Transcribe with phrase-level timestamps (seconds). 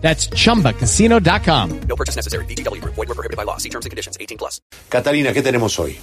[0.00, 1.80] That's chumbacasino.com.
[1.88, 2.44] No purchase necessary.
[2.46, 2.82] BGW.
[2.84, 3.58] Void were prohibited by law.
[3.58, 4.16] See terms and conditions.
[4.20, 4.60] 18 plus.
[4.88, 5.98] Catalina, ¿qué tenemos hoy?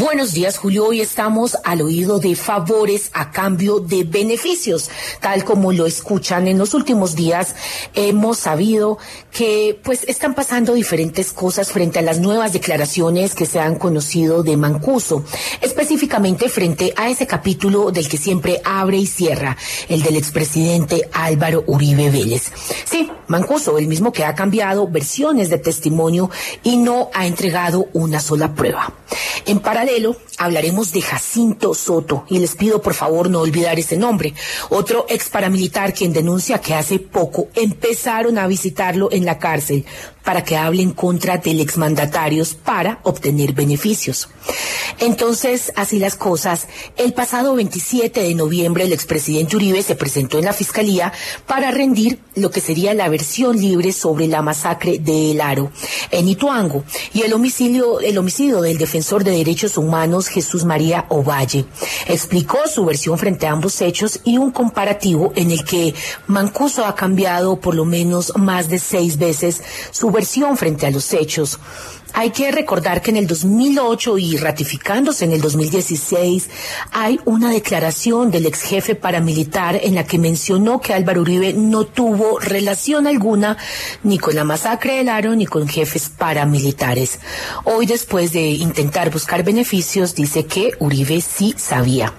[0.00, 0.86] Buenos días, Julio.
[0.86, 4.90] Hoy estamos al oído de favores a cambio de beneficios.
[5.20, 7.54] Tal como lo escuchan en los últimos días,
[7.94, 8.98] hemos sabido
[9.30, 14.42] que pues están pasando diferentes cosas frente a las nuevas declaraciones que se han conocido
[14.42, 15.24] de Mancuso,
[15.60, 19.56] específicamente frente a ese capítulo del que siempre abre y cierra,
[19.88, 22.50] el del expresidente Álvaro Uribe Vélez.
[22.84, 23.10] Sí,
[23.78, 26.30] El mismo que ha cambiado versiones de testimonio
[26.62, 28.92] y no ha entregado una sola prueba.
[29.46, 34.34] En paralelo, hablaremos de Jacinto Soto y les pido por favor no olvidar ese nombre.
[34.70, 39.84] Otro ex paramilitar quien denuncia que hace poco empezaron a visitarlo en la cárcel
[40.24, 44.28] para que hable en contra del exmandatarios para obtener beneficios.
[44.98, 50.44] Entonces, así las cosas, el pasado 27 de noviembre el expresidente Uribe se presentó en
[50.44, 51.12] la fiscalía
[51.46, 55.72] para rendir lo que sería la versión libre sobre la masacre de El Aro
[56.10, 61.66] en Ituango y el homicidio, el homicidio del defensor de derechos humanos Jesús María Ovalle.
[62.06, 65.94] Explicó su versión frente a ambos hechos y un comparativo en el que
[66.26, 71.12] Mancuso ha cambiado por lo menos más de seis veces su versión frente a los
[71.12, 71.58] hechos.
[72.14, 76.48] Hay que recordar que en el 2008 y ratificándose en el 2016
[76.92, 81.84] hay una declaración del ex jefe paramilitar en la que mencionó que Álvaro Uribe no
[81.84, 83.56] tuvo relación alguna
[84.02, 87.18] ni con la masacre del Aro ni con jefes paramilitares.
[87.64, 92.12] Hoy después de intentar buscar beneficios dice que Uribe sí sabía.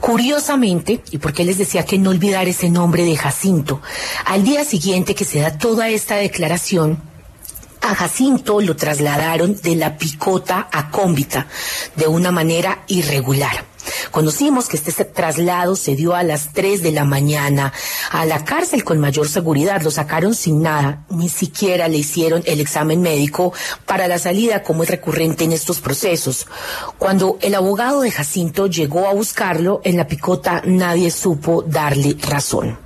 [0.00, 3.80] Curiosamente, y porque les decía que no olvidar ese nombre de Jacinto,
[4.24, 7.11] al día siguiente que se da toda esta declaración,
[7.82, 11.46] a Jacinto lo trasladaron de la picota a cómbita
[11.96, 13.71] de una manera irregular.
[14.10, 17.72] Conocimos que este traslado se dio a las 3 de la mañana
[18.10, 19.82] a la cárcel con mayor seguridad.
[19.82, 23.52] Lo sacaron sin nada, ni siquiera le hicieron el examen médico
[23.86, 26.46] para la salida como es recurrente en estos procesos.
[26.98, 32.78] Cuando el abogado de Jacinto llegó a buscarlo en la picota nadie supo darle razón.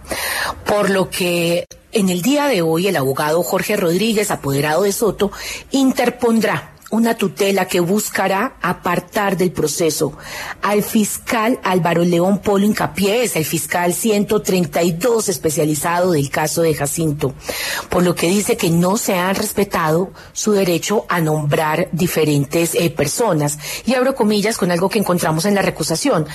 [0.65, 5.32] Por lo que en el día de hoy el abogado Jorge Rodríguez, apoderado de Soto,
[5.71, 10.12] interpondrá una tutela que buscará apartar del proceso
[10.62, 17.34] al fiscal Álvaro León Polo Incapié, es el fiscal 132 especializado del caso de Jacinto,
[17.88, 22.91] por lo que dice que no se han respetado su derecho a nombrar diferentes eh,
[22.91, 23.58] personas.
[23.84, 26.26] Y abro comillas con algo que encontramos en la recusación.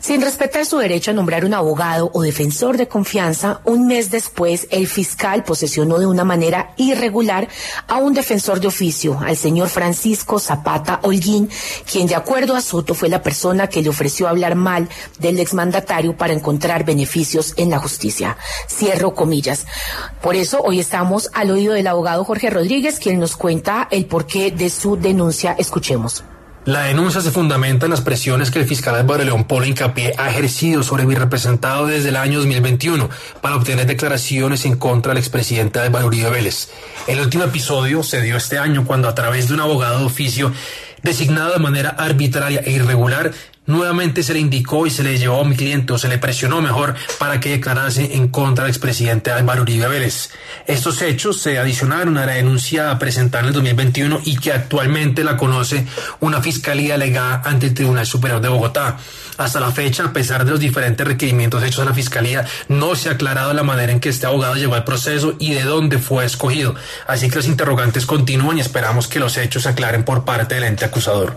[0.00, 4.68] Sin respetar su derecho a nombrar un abogado o defensor de confianza, un mes después
[4.70, 7.48] el fiscal posesionó de una manera irregular
[7.88, 11.50] a un defensor de oficio, al señor Francisco Zapata Holguín,
[11.90, 14.88] quien de acuerdo a Soto fue la persona que le ofreció hablar mal
[15.18, 18.36] del exmandatario para encontrar beneficios en la justicia.
[18.68, 19.66] Cierro comillas.
[20.22, 24.52] Por eso hoy estamos al oído del abogado Jorge Rodríguez, quien nos cuenta el porqué
[24.52, 25.56] de su denuncia.
[25.58, 26.22] Escuchemos.
[26.68, 30.28] La denuncia se fundamenta en las presiones que el fiscal Álvaro León Polo Incapié ha
[30.28, 33.08] ejercido sobre mi representado desde el año 2021
[33.40, 36.68] para obtener declaraciones en contra del expresidente Álvaro Uribe Vélez.
[37.06, 40.52] El último episodio se dio este año cuando a través de un abogado de oficio
[41.02, 43.32] designado de manera arbitraria e irregular
[43.68, 46.60] nuevamente se le indicó y se le llevó a mi cliente o se le presionó
[46.60, 50.30] mejor para que declarase en contra del expresidente Álvaro Uribe Vélez.
[50.66, 55.36] Estos hechos se adicionaron a la denuncia presentada en el 2021 y que actualmente la
[55.36, 55.86] conoce
[56.20, 58.96] una fiscalía alegada ante el Tribunal Superior de Bogotá.
[59.36, 63.08] Hasta la fecha, a pesar de los diferentes requerimientos hechos a la fiscalía, no se
[63.08, 66.24] ha aclarado la manera en que este abogado llegó al proceso y de dónde fue
[66.24, 66.74] escogido.
[67.06, 70.64] Así que los interrogantes continúan y esperamos que los hechos se aclaren por parte del
[70.64, 71.36] ente acusador.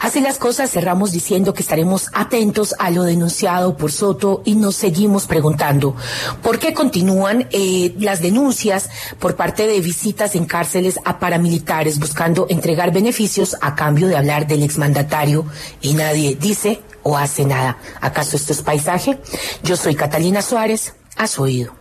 [0.00, 4.74] Así las cosas, cerramos diciendo que estaremos atentos a lo denunciado por Soto y nos
[4.74, 5.94] seguimos preguntando
[6.42, 8.88] por qué continúan eh, las denuncias
[9.18, 14.46] por parte de visitas en cárceles a paramilitares buscando entregar beneficios a cambio de hablar
[14.46, 15.44] del exmandatario
[15.82, 17.76] y nadie dice o hace nada.
[18.00, 19.18] ¿Acaso esto es paisaje?
[19.62, 21.74] Yo soy Catalina Suárez, has oído.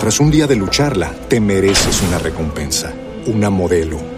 [0.00, 2.94] Tras un día de lucharla, te mereces una recompensa,
[3.26, 4.17] una modelo,